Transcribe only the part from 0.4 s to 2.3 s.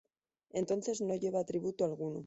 Entonces no lleva atributo alguno.